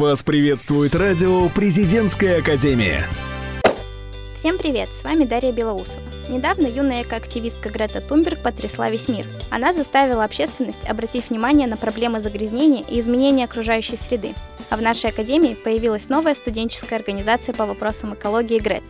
Вас 0.00 0.22
приветствует 0.22 0.94
радио 0.94 1.50
«Президентская 1.50 2.38
академия». 2.38 3.06
Всем 4.34 4.56
привет, 4.56 4.94
с 4.94 5.04
вами 5.04 5.26
Дарья 5.26 5.52
Белоусова. 5.52 6.02
Недавно 6.30 6.66
юная 6.68 7.02
экоактивистка 7.02 7.68
Грета 7.68 8.00
Тумберг 8.00 8.42
потрясла 8.42 8.88
весь 8.88 9.08
мир. 9.08 9.26
Она 9.50 9.74
заставила 9.74 10.24
общественность 10.24 10.88
обратить 10.88 11.28
внимание 11.28 11.68
на 11.68 11.76
проблемы 11.76 12.22
загрязнения 12.22 12.82
и 12.82 12.98
изменения 12.98 13.44
окружающей 13.44 13.98
среды. 13.98 14.34
А 14.70 14.78
в 14.78 14.80
нашей 14.80 15.10
академии 15.10 15.52
появилась 15.52 16.08
новая 16.08 16.34
студенческая 16.34 16.96
организация 16.96 17.52
по 17.52 17.66
вопросам 17.66 18.14
экологии 18.14 18.58
Греты. 18.58 18.86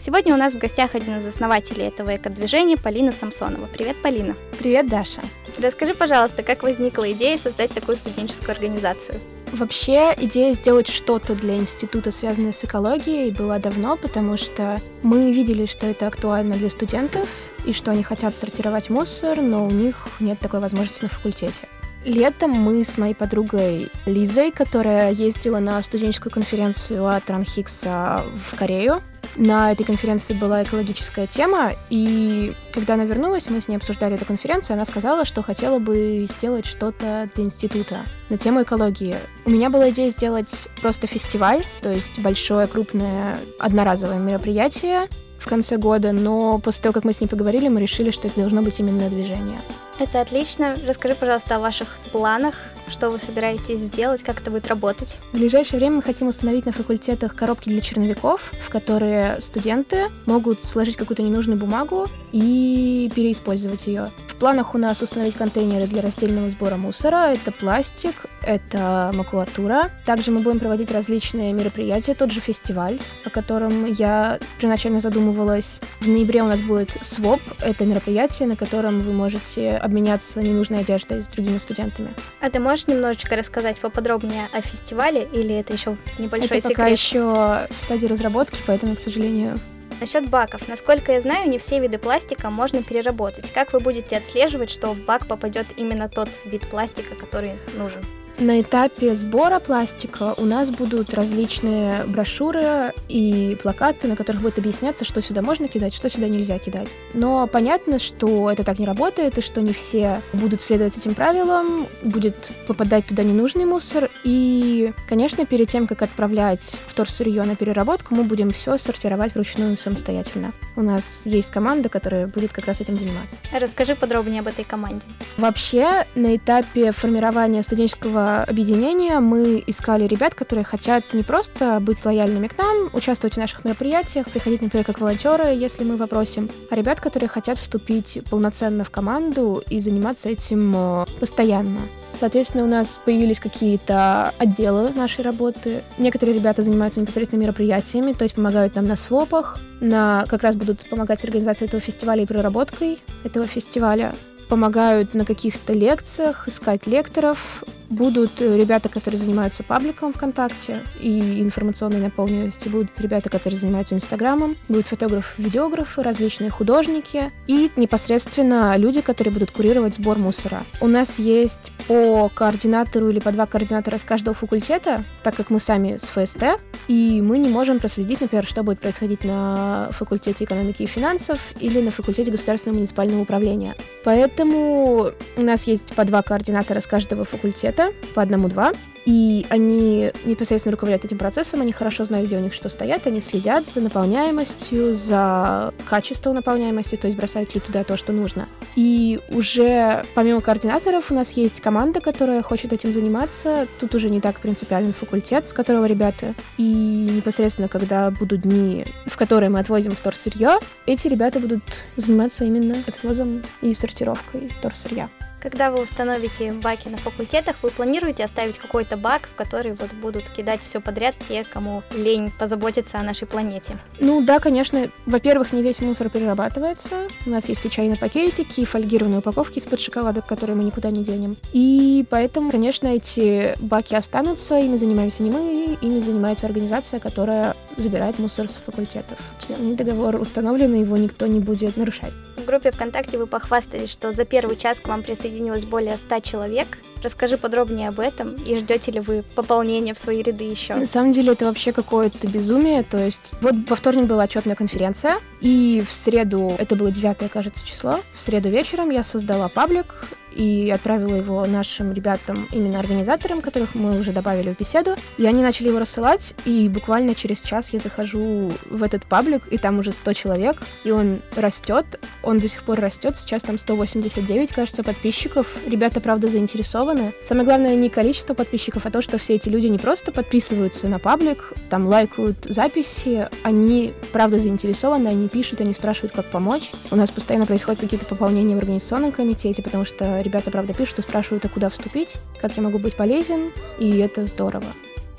Сегодня 0.00 0.32
у 0.32 0.38
нас 0.38 0.54
в 0.54 0.58
гостях 0.58 0.94
один 0.94 1.18
из 1.18 1.26
основателей 1.26 1.88
этого 1.88 2.16
экодвижения 2.16 2.78
Полина 2.78 3.12
Самсонова. 3.12 3.66
Привет, 3.66 4.00
Полина. 4.00 4.34
Привет, 4.58 4.88
Даша. 4.88 5.20
Расскажи, 5.58 5.92
пожалуйста, 5.92 6.42
как 6.42 6.62
возникла 6.62 7.12
идея 7.12 7.36
создать 7.36 7.74
такую 7.74 7.98
студенческую 7.98 8.52
организацию? 8.52 9.20
Вообще, 9.54 10.12
идея 10.16 10.52
сделать 10.52 10.88
что-то 10.88 11.36
для 11.36 11.56
института, 11.56 12.10
связанное 12.10 12.52
с 12.52 12.64
экологией, 12.64 13.30
была 13.30 13.60
давно, 13.60 13.96
потому 13.96 14.36
что 14.36 14.80
мы 15.02 15.32
видели, 15.32 15.66
что 15.66 15.86
это 15.86 16.08
актуально 16.08 16.56
для 16.56 16.68
студентов, 16.70 17.28
и 17.64 17.72
что 17.72 17.92
они 17.92 18.02
хотят 18.02 18.34
сортировать 18.34 18.90
мусор, 18.90 19.40
но 19.40 19.64
у 19.64 19.70
них 19.70 20.08
нет 20.18 20.40
такой 20.40 20.58
возможности 20.58 21.04
на 21.04 21.08
факультете. 21.08 21.68
Летом 22.04 22.50
мы 22.50 22.84
с 22.84 22.98
моей 22.98 23.14
подругой 23.14 23.90
Лизой, 24.06 24.50
которая 24.50 25.12
ездила 25.12 25.60
на 25.60 25.80
студенческую 25.84 26.32
конференцию 26.32 27.06
от 27.06 27.30
Ранхикса 27.30 28.24
в 28.50 28.56
Корею, 28.56 29.02
на 29.36 29.72
этой 29.72 29.84
конференции 29.84 30.34
была 30.34 30.62
экологическая 30.62 31.26
тема, 31.26 31.72
и 31.90 32.54
когда 32.72 32.94
она 32.94 33.04
вернулась, 33.04 33.48
мы 33.50 33.60
с 33.60 33.68
ней 33.68 33.76
обсуждали 33.76 34.14
эту 34.14 34.24
конференцию, 34.24 34.74
она 34.74 34.84
сказала, 34.84 35.24
что 35.24 35.42
хотела 35.42 35.78
бы 35.78 36.26
сделать 36.28 36.66
что-то 36.66 37.28
для 37.34 37.44
института 37.44 38.04
на 38.28 38.38
тему 38.38 38.62
экологии. 38.62 39.16
У 39.44 39.50
меня 39.50 39.70
была 39.70 39.90
идея 39.90 40.10
сделать 40.10 40.68
просто 40.80 41.06
фестиваль, 41.06 41.62
то 41.82 41.92
есть 41.92 42.18
большое, 42.18 42.66
крупное, 42.66 43.36
одноразовое 43.58 44.18
мероприятие, 44.18 45.08
в 45.38 45.46
конце 45.46 45.76
года, 45.76 46.12
но 46.12 46.58
после 46.58 46.82
того, 46.82 46.94
как 46.94 47.04
мы 47.04 47.12
с 47.12 47.20
ней 47.20 47.26
поговорили, 47.26 47.68
мы 47.68 47.80
решили, 47.80 48.10
что 48.10 48.28
это 48.28 48.40
должно 48.40 48.62
быть 48.62 48.80
именно 48.80 49.10
движение. 49.10 49.60
Это 49.98 50.20
отлично. 50.20 50.76
Расскажи, 50.86 51.14
пожалуйста, 51.14 51.56
о 51.56 51.60
ваших 51.60 51.96
планах, 52.10 52.54
что 52.88 53.10
вы 53.10 53.20
собираетесь 53.20 53.80
сделать, 53.80 54.22
как 54.22 54.40
это 54.40 54.50
будет 54.50 54.66
работать. 54.66 55.18
В 55.32 55.38
ближайшее 55.38 55.78
время 55.78 55.96
мы 55.96 56.02
хотим 56.02 56.28
установить 56.28 56.66
на 56.66 56.72
факультетах 56.72 57.36
коробки 57.36 57.68
для 57.68 57.80
черновиков, 57.80 58.52
в 58.60 58.70
которые 58.70 59.40
студенты 59.40 60.10
могут 60.26 60.64
сложить 60.64 60.96
какую-то 60.96 61.22
ненужную 61.22 61.58
бумагу 61.58 62.06
и 62.32 63.10
переиспользовать 63.14 63.86
ее. 63.86 64.10
В 64.34 64.36
планах 64.36 64.74
у 64.74 64.78
нас 64.78 65.00
установить 65.00 65.36
контейнеры 65.36 65.86
для 65.86 66.02
раздельного 66.02 66.50
сбора 66.50 66.74
мусора. 66.74 67.32
Это 67.32 67.52
пластик, 67.52 68.26
это 68.42 69.12
макулатура. 69.14 69.90
Также 70.04 70.32
мы 70.32 70.40
будем 70.40 70.58
проводить 70.58 70.90
различные 70.90 71.52
мероприятия, 71.52 72.14
тот 72.14 72.32
же 72.32 72.40
фестиваль, 72.40 72.98
о 73.24 73.30
котором 73.30 73.84
я 73.84 74.40
первоначально 74.58 74.98
задумывалась. 74.98 75.80
В 76.00 76.08
ноябре 76.08 76.42
у 76.42 76.46
нас 76.46 76.60
будет 76.60 76.90
СВОП, 77.00 77.40
это 77.60 77.86
мероприятие, 77.86 78.48
на 78.48 78.56
котором 78.56 78.98
вы 78.98 79.12
можете 79.12 79.70
обменяться 79.70 80.42
ненужной 80.42 80.80
одеждой 80.80 81.22
с 81.22 81.28
другими 81.28 81.58
студентами. 81.58 82.12
А 82.40 82.50
ты 82.50 82.58
можешь 82.58 82.88
немножечко 82.88 83.36
рассказать 83.36 83.76
поподробнее 83.76 84.48
о 84.52 84.60
фестивале 84.62 85.28
или 85.32 85.54
это 85.54 85.74
еще 85.74 85.96
небольшой 86.18 86.58
это 86.58 86.60
секрет? 86.60 86.76
пока 86.76 86.88
еще 86.88 87.20
в 87.20 87.82
стадии 87.82 88.06
разработки, 88.06 88.58
поэтому, 88.66 88.96
к 88.96 89.00
сожалению, 89.00 89.60
Насчет 90.00 90.28
баков. 90.28 90.68
Насколько 90.68 91.12
я 91.12 91.20
знаю, 91.20 91.48
не 91.48 91.58
все 91.58 91.80
виды 91.80 91.98
пластика 91.98 92.50
можно 92.50 92.82
переработать. 92.82 93.52
Как 93.52 93.72
вы 93.72 93.80
будете 93.80 94.16
отслеживать, 94.16 94.70
что 94.70 94.92
в 94.92 95.00
бак 95.04 95.26
попадет 95.26 95.66
именно 95.76 96.08
тот 96.08 96.28
вид 96.44 96.66
пластика, 96.68 97.14
который 97.14 97.52
нужен? 97.76 98.04
На 98.44 98.60
этапе 98.60 99.14
сбора 99.14 99.58
пластика 99.58 100.34
у 100.36 100.44
нас 100.44 100.68
будут 100.68 101.14
различные 101.14 102.04
брошюры 102.04 102.92
и 103.08 103.56
плакаты, 103.62 104.06
на 104.06 104.16
которых 104.16 104.42
будет 104.42 104.58
объясняться, 104.58 105.06
что 105.06 105.22
сюда 105.22 105.40
можно 105.40 105.66
кидать, 105.66 105.94
что 105.94 106.10
сюда 106.10 106.28
нельзя 106.28 106.58
кидать. 106.58 106.88
Но 107.14 107.46
понятно, 107.46 107.98
что 107.98 108.50
это 108.50 108.62
так 108.62 108.78
не 108.78 108.84
работает, 108.84 109.38
и 109.38 109.40
что 109.40 109.62
не 109.62 109.72
все 109.72 110.20
будут 110.34 110.60
следовать 110.60 110.94
этим 110.94 111.14
правилам, 111.14 111.86
будет 112.02 112.50
попадать 112.66 113.06
туда 113.06 113.22
ненужный 113.22 113.64
мусор. 113.64 114.10
И, 114.24 114.92
конечно, 115.08 115.46
перед 115.46 115.70
тем, 115.70 115.86
как 115.86 116.02
отправлять 116.02 116.76
вторсырье 116.86 117.44
на 117.44 117.56
переработку, 117.56 118.14
мы 118.14 118.24
будем 118.24 118.50
все 118.50 118.76
сортировать 118.76 119.34
вручную 119.34 119.78
самостоятельно. 119.78 120.52
У 120.76 120.82
нас 120.82 121.22
есть 121.24 121.50
команда, 121.50 121.88
которая 121.88 122.26
будет 122.26 122.52
как 122.52 122.66
раз 122.66 122.82
этим 122.82 122.98
заниматься. 122.98 123.38
Расскажи 123.58 123.96
подробнее 123.96 124.40
об 124.40 124.48
этой 124.48 124.64
команде. 124.64 125.06
Вообще, 125.38 126.04
на 126.14 126.36
этапе 126.36 126.92
формирования 126.92 127.62
студенческого 127.62 128.33
объединения 128.42 129.20
мы 129.20 129.62
искали 129.66 130.06
ребят, 130.06 130.34
которые 130.34 130.64
хотят 130.64 131.12
не 131.12 131.22
просто 131.22 131.78
быть 131.80 132.04
лояльными 132.04 132.48
к 132.48 132.58
нам, 132.58 132.90
участвовать 132.92 133.34
в 133.34 133.38
наших 133.38 133.64
мероприятиях, 133.64 134.28
приходить, 134.28 134.62
например, 134.62 134.84
как 134.84 135.00
волонтеры, 135.00 135.46
если 135.54 135.84
мы 135.84 135.96
попросим, 135.96 136.50
а 136.70 136.74
ребят, 136.74 137.00
которые 137.00 137.28
хотят 137.28 137.58
вступить 137.58 138.18
полноценно 138.30 138.84
в 138.84 138.90
команду 138.90 139.62
и 139.68 139.80
заниматься 139.80 140.28
этим 140.28 140.74
э, 140.74 141.06
постоянно. 141.20 141.80
Соответственно, 142.14 142.64
у 142.64 142.68
нас 142.68 143.00
появились 143.04 143.40
какие-то 143.40 144.32
отделы 144.38 144.90
нашей 144.90 145.24
работы. 145.24 145.82
Некоторые 145.98 146.36
ребята 146.36 146.62
занимаются 146.62 147.00
непосредственно 147.00 147.40
мероприятиями, 147.40 148.12
то 148.12 148.22
есть 148.22 148.36
помогают 148.36 148.76
нам 148.76 148.86
на 148.86 148.96
свопах, 148.96 149.58
на 149.80 150.24
как 150.28 150.42
раз 150.42 150.54
будут 150.54 150.88
помогать 150.88 151.20
с 151.20 151.24
организацией 151.24 151.68
этого 151.68 151.80
фестиваля 151.80 152.22
и 152.22 152.26
проработкой 152.26 153.00
этого 153.24 153.46
фестиваля 153.46 154.14
помогают 154.48 155.14
на 155.14 155.24
каких-то 155.24 155.72
лекциях, 155.72 156.48
искать 156.48 156.86
лекторов, 156.86 157.64
Будут 157.90 158.40
э, 158.40 158.56
ребята, 158.56 158.88
которые 158.88 159.18
занимаются 159.18 159.62
пабликом 159.62 160.12
ВКонтакте 160.12 160.82
и 161.00 161.40
информационной 161.42 162.00
наполненностью. 162.00 162.70
Будут 162.70 162.98
ребята, 163.00 163.30
которые 163.30 163.58
занимаются 163.58 163.94
Инстаграмом. 163.94 164.56
Будут 164.68 164.86
фотографы-видеографы, 164.86 166.02
различные 166.02 166.50
художники. 166.50 167.30
И 167.46 167.70
непосредственно 167.76 168.76
люди, 168.76 169.00
которые 169.00 169.32
будут 169.32 169.50
курировать 169.50 169.94
сбор 169.94 170.18
мусора. 170.18 170.64
У 170.80 170.86
нас 170.86 171.18
есть 171.18 171.72
по 171.86 172.28
координатору 172.28 173.10
или 173.10 173.18
по 173.18 173.32
два 173.32 173.46
координатора 173.46 173.98
с 173.98 174.04
каждого 174.04 174.34
факультета, 174.34 175.04
так 175.22 175.36
как 175.36 175.50
мы 175.50 175.60
сами 175.60 175.98
с 175.98 176.04
ФСТ, 176.04 176.60
и 176.88 177.20
мы 177.22 177.38
не 177.38 177.48
можем 177.48 177.78
проследить, 177.78 178.20
например, 178.20 178.46
что 178.46 178.62
будет 178.62 178.80
происходить 178.80 179.24
на 179.24 179.88
факультете 179.92 180.44
экономики 180.44 180.82
и 180.82 180.86
финансов 180.86 181.40
или 181.60 181.80
на 181.80 181.90
факультете 181.90 182.30
государственного 182.30 182.78
муниципального 182.78 183.22
управления. 183.22 183.74
Поэтому 184.04 185.10
у 185.36 185.42
нас 185.42 185.64
есть 185.64 185.94
по 185.94 186.04
два 186.04 186.22
координатора 186.22 186.80
с 186.80 186.86
каждого 186.86 187.24
факультета, 187.24 187.73
по 188.14 188.22
одному-два. 188.22 188.72
И 189.04 189.46
они 189.50 190.10
непосредственно 190.24 190.72
руководят 190.72 191.04
этим 191.04 191.18
процессом, 191.18 191.60
они 191.60 191.72
хорошо 191.72 192.04
знают, 192.04 192.26
где 192.26 192.38
у 192.38 192.40
них 192.40 192.54
что 192.54 192.68
стоят, 192.68 193.06
они 193.06 193.20
следят 193.20 193.68
за 193.68 193.82
наполняемостью, 193.82 194.94
за 194.94 195.74
качеством 195.84 196.36
наполняемости, 196.36 196.96
то 196.96 197.06
есть 197.06 197.18
бросают 197.18 197.54
ли 197.54 197.60
туда 197.60 197.84
то, 197.84 197.96
что 197.96 198.12
нужно. 198.12 198.48
И 198.76 199.20
уже 199.28 200.04
помимо 200.14 200.40
координаторов 200.40 201.10
у 201.10 201.14
нас 201.14 201.32
есть 201.32 201.60
команда, 201.60 202.00
которая 202.00 202.42
хочет 202.42 202.72
этим 202.72 202.92
заниматься. 202.92 203.66
Тут 203.78 203.94
уже 203.94 204.08
не 204.08 204.20
так 204.20 204.40
принципиальный 204.40 204.92
факультет, 204.92 205.50
с 205.50 205.52
которого 205.52 205.84
ребята. 205.84 206.34
И 206.56 207.10
непосредственно, 207.14 207.68
когда 207.68 208.10
будут 208.10 208.42
дни, 208.42 208.86
в 209.06 209.16
которые 209.18 209.50
мы 209.50 209.58
отвозим 209.58 209.92
вторсырье, 209.92 210.58
эти 210.86 211.08
ребята 211.08 211.40
будут 211.40 211.62
заниматься 211.96 212.44
именно 212.44 212.76
отвозом 212.86 213.42
и 213.60 213.74
сортировкой 213.74 214.48
вторсырья. 214.48 215.10
Когда 215.44 215.70
вы 215.70 215.82
установите 215.82 216.52
баки 216.52 216.88
на 216.88 216.96
факультетах, 216.96 217.56
вы 217.60 217.68
планируете 217.68 218.24
оставить 218.24 218.56
какой-то 218.56 218.96
бак, 218.96 219.28
в 219.28 219.34
который 219.34 219.72
вот 219.72 219.92
будут 219.92 220.30
кидать 220.30 220.60
все 220.64 220.80
подряд 220.80 221.14
те, 221.28 221.44
кому 221.44 221.82
лень 221.94 222.32
позаботиться 222.38 222.98
о 222.98 223.02
нашей 223.02 223.28
планете? 223.28 223.76
Ну 224.00 224.22
да, 224.22 224.38
конечно. 224.38 224.88
Во-первых, 225.04 225.52
не 225.52 225.62
весь 225.62 225.80
мусор 225.80 226.08
перерабатывается. 226.08 227.08
У 227.26 227.30
нас 227.30 227.46
есть 227.46 227.66
и 227.66 227.70
чайные 227.70 227.98
пакетики, 227.98 228.60
и 228.60 228.64
фольгированные 228.64 229.18
упаковки 229.18 229.58
из-под 229.58 229.80
шоколадок, 229.80 230.26
которые 230.26 230.56
мы 230.56 230.64
никуда 230.64 230.90
не 230.90 231.04
денем. 231.04 231.36
И 231.52 232.06
поэтому, 232.08 232.50
конечно, 232.50 232.88
эти 232.88 233.54
баки 233.60 233.94
останутся, 233.94 234.58
ими 234.58 234.76
занимаемся 234.76 235.22
не 235.22 235.30
мы, 235.30 235.76
ими 235.78 236.00
занимается 236.00 236.46
организация, 236.46 237.00
которая 237.00 237.54
забирает 237.76 238.18
мусор 238.18 238.48
с 238.48 238.54
факультетов. 238.54 239.18
Честный 239.46 239.74
договор 239.74 240.16
установлен, 240.16 240.74
и 240.74 240.80
его 240.80 240.96
никто 240.96 241.26
не 241.26 241.40
будет 241.40 241.76
нарушать. 241.76 242.14
В 242.44 242.46
группе 242.46 242.70
ВКонтакте 242.72 243.16
вы 243.16 243.26
похвастались, 243.26 243.88
что 243.88 244.12
за 244.12 244.26
первый 244.26 244.56
час 244.56 244.78
к 244.78 244.86
вам 244.86 245.02
присоединилось 245.02 245.64
более 245.64 245.96
100 245.96 246.20
человек. 246.20 246.76
Расскажи 247.02 247.38
подробнее 247.38 247.88
об 247.88 248.00
этом 248.00 248.34
и 248.34 248.54
ждете 248.58 248.90
ли 248.90 249.00
вы 249.00 249.24
пополнения 249.34 249.94
в 249.94 249.98
свои 249.98 250.22
ряды 250.22 250.44
еще? 250.44 250.74
На 250.74 250.86
самом 250.86 251.12
деле 251.12 251.32
это 251.32 251.46
вообще 251.46 251.72
какое-то 251.72 252.28
безумие. 252.28 252.82
То 252.82 252.98
есть 252.98 253.32
вот 253.40 253.54
во 253.66 253.76
вторник 253.76 254.04
была 254.04 254.24
отчетная 254.24 254.56
конференция, 254.56 255.14
и 255.40 255.82
в 255.88 255.90
среду, 255.90 256.54
это 256.58 256.76
было 256.76 256.90
9, 256.90 257.30
кажется, 257.30 257.66
число, 257.66 258.00
в 258.14 258.20
среду 258.20 258.50
вечером 258.50 258.90
я 258.90 259.04
создала 259.04 259.48
паблик 259.48 260.04
и 260.34 260.70
отправила 260.70 261.14
его 261.14 261.44
нашим 261.46 261.92
ребятам, 261.92 262.48
именно 262.52 262.78
организаторам, 262.78 263.40
которых 263.40 263.74
мы 263.74 263.98
уже 263.98 264.12
добавили 264.12 264.52
в 264.52 264.58
беседу. 264.58 264.96
И 265.18 265.26
они 265.26 265.42
начали 265.42 265.68
его 265.68 265.78
рассылать, 265.78 266.34
и 266.44 266.68
буквально 266.68 267.14
через 267.14 267.40
час 267.40 267.70
я 267.72 267.78
захожу 267.78 268.52
в 268.70 268.82
этот 268.82 269.04
паблик, 269.06 269.42
и 269.50 269.58
там 269.58 269.78
уже 269.78 269.92
100 269.92 270.12
человек, 270.14 270.62
и 270.84 270.90
он 270.90 271.20
растет, 271.36 272.00
он 272.22 272.38
до 272.38 272.48
сих 272.48 272.62
пор 272.62 272.80
растет, 272.80 273.16
сейчас 273.16 273.42
там 273.42 273.58
189, 273.58 274.52
кажется, 274.52 274.82
подписчиков. 274.82 275.46
Ребята, 275.66 276.00
правда, 276.00 276.28
заинтересованы. 276.28 277.14
Самое 277.26 277.46
главное 277.46 277.76
не 277.76 277.88
количество 277.88 278.34
подписчиков, 278.34 278.86
а 278.86 278.90
то, 278.90 279.02
что 279.02 279.18
все 279.18 279.34
эти 279.34 279.48
люди 279.48 279.66
не 279.66 279.78
просто 279.78 280.12
подписываются 280.12 280.88
на 280.88 280.98
паблик, 280.98 281.52
там 281.70 281.86
лайкают 281.86 282.36
записи, 282.44 283.28
они, 283.42 283.92
правда, 284.12 284.38
заинтересованы, 284.38 285.08
они 285.08 285.28
пишут, 285.28 285.60
они 285.60 285.74
спрашивают, 285.74 286.12
как 286.12 286.26
помочь. 286.26 286.70
У 286.90 286.96
нас 286.96 287.10
постоянно 287.10 287.46
происходят 287.46 287.80
какие-то 287.80 288.06
пополнения 288.06 288.54
в 288.54 288.58
организационном 288.58 289.12
комитете, 289.12 289.62
потому 289.62 289.84
что 289.84 290.23
ребята, 290.24 290.50
правда, 290.50 290.74
пишут 290.74 290.98
и 290.98 291.02
спрашивают, 291.02 291.44
а 291.44 291.48
куда 291.48 291.68
вступить, 291.68 292.14
как 292.40 292.56
я 292.56 292.62
могу 292.62 292.78
быть 292.78 292.96
полезен, 292.96 293.52
и 293.78 293.98
это 293.98 294.26
здорово. 294.26 294.66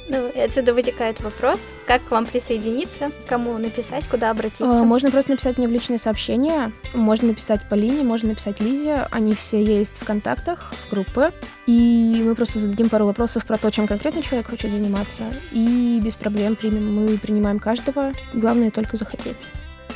Ну, 0.07 0.31
отсюда 0.35 0.73
вытекает 0.73 1.19
вопрос, 1.21 1.59
как 1.87 2.03
к 2.03 2.11
вам 2.11 2.27
присоединиться, 2.27 3.11
кому 3.27 3.57
написать, 3.57 4.07
куда 4.07 4.29
обратиться. 4.29 4.63
А, 4.63 4.83
можно 4.83 5.09
просто 5.09 5.31
написать 5.31 5.57
мне 5.57 5.67
в 5.67 5.71
личное 5.71 5.97
сообщение, 5.97 6.71
можно 6.93 7.29
написать 7.29 7.67
Полине, 7.67 8.03
можно 8.03 8.29
написать 8.29 8.59
Лизе, 8.59 9.07
они 9.09 9.33
все 9.33 9.63
есть 9.63 9.95
в 9.99 10.05
контактах 10.05 10.73
группы, 10.91 11.31
и 11.65 12.21
мы 12.23 12.35
просто 12.35 12.59
зададим 12.59 12.89
пару 12.89 13.07
вопросов 13.07 13.45
про 13.45 13.57
то, 13.57 13.71
чем 13.71 13.87
конкретно 13.87 14.21
человек 14.21 14.47
хочет 14.47 14.69
заниматься, 14.69 15.23
и 15.51 15.99
без 16.03 16.15
проблем 16.15 16.55
примем, 16.55 16.93
мы 16.93 17.17
принимаем 17.17 17.57
каждого, 17.57 18.11
главное 18.33 18.69
только 18.69 18.97
захотеть. 18.97 19.37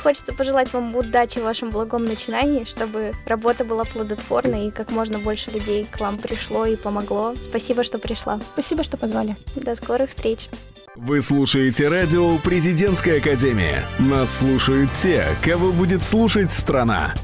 Хочется 0.02 0.32
пожелать 0.32 0.72
вам 0.72 0.96
удачи 0.96 1.38
в 1.38 1.42
вашем 1.42 1.70
благом 1.70 2.04
начинании, 2.04 2.64
чтобы 2.64 3.12
работа 3.26 3.64
была 3.64 3.84
плодотворной 3.84 4.68
и 4.68 4.70
как 4.70 4.90
можно 4.90 5.18
больше 5.18 5.50
людей 5.50 5.86
к 5.90 6.00
вам 6.00 6.18
пришло 6.18 6.64
и 6.64 6.76
помогло. 6.76 7.34
Спасибо, 7.40 7.84
что 7.84 7.98
пришла. 7.98 8.40
Спасибо, 8.52 8.82
что 8.82 8.96
позвали. 8.96 9.36
До 9.56 9.74
скорых 9.74 10.10
встреч. 10.10 10.48
Вы 10.96 11.20
слушаете 11.20 11.88
радио 11.88 12.36
«Президентская 12.38 13.18
академия». 13.18 13.84
Нас 13.98 14.38
слушают 14.38 14.92
те, 14.92 15.28
кого 15.42 15.72
будет 15.72 16.02
слушать 16.02 16.50
страна. 16.50 17.14